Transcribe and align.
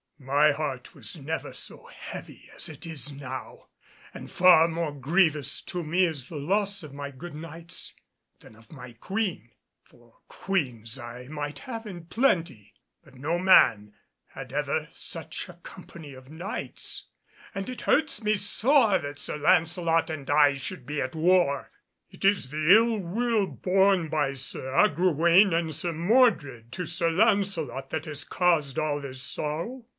My 0.17 0.51
heart 0.51 0.93
was 0.93 1.15
never 1.17 1.51
so 1.51 1.85
heavy 1.87 2.49
as 2.55 2.69
it 2.69 2.85
is 2.85 3.11
now, 3.11 3.67
and 4.15 4.29
far 4.31 4.67
more 4.67 4.91
grievous 4.91 5.61
to 5.63 5.83
me 5.83 6.05
is 6.05 6.27
the 6.27 6.37
loss 6.37 6.83
of 6.83 6.93
my 6.93 7.09
good 7.09 7.33
Knights, 7.33 7.95
than 8.39 8.55
of 8.55 8.71
my 8.71 8.93
Queen; 8.93 9.51
for 9.83 10.17
Queens 10.27 10.97
I 10.99 11.27
might 11.27 11.59
have 11.59 11.85
in 11.87 12.05
plenty, 12.05 12.73
but 13.03 13.15
no 13.15 13.39
man 13.39 13.93
had 14.29 14.53
ever 14.53 14.89
such 14.91 15.49
a 15.49 15.53
company 15.53 16.13
of 16.13 16.29
Knights, 16.29 17.07
and 17.55 17.67
it 17.69 17.81
hurts 17.81 18.23
me 18.23 18.35
sore 18.35 18.99
that 18.99 19.17
Sir 19.19 19.37
Lancelot 19.37 20.11
and 20.11 20.29
I 20.29 20.53
should 20.53 20.85
be 20.85 21.01
at 21.01 21.15
war. 21.15 21.71
It 22.11 22.23
is 22.25 22.49
the 22.51 22.71
ill 22.75 22.97
will 22.99 23.47
borne 23.47 24.07
by 24.07 24.33
Sir 24.33 24.71
Agrawaine 24.71 25.53
and 25.53 25.73
Sir 25.73 25.93
Mordred 25.93 26.71
to 26.73 26.85
Sir 26.85 27.09
Lancelot 27.09 27.89
that 27.89 28.05
has 28.05 28.23
caused 28.23 28.77
all 28.77 29.01
this 29.01 29.21
sorrow." 29.21 29.85